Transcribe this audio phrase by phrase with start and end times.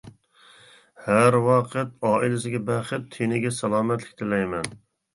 [1.07, 4.79] ھەر ۋاقىت ئائىلىسىگە بەخت، تېنىگە سالامەتلىك تىلەيمەن.